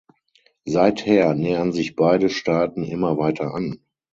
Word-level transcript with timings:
Seither 0.67 1.35
nähern 1.35 1.73
sich 1.73 1.95
beide 1.95 2.29
Staaten 2.31 2.83
immer 2.85 3.19
weiter 3.19 3.53
an. 3.53 3.77